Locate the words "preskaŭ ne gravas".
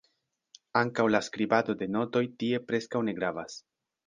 2.71-3.61